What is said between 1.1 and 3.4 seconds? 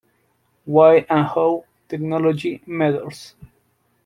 and How Technology Matters.